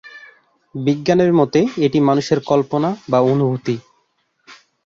বিজ্ঞানের 0.75 1.31
মতে 1.33 1.59
এটি 1.85 1.99
মানুষের 2.09 2.39
কল্পনা 2.49 2.89
বা 3.09 3.19
অনুভূতি। 3.31 3.75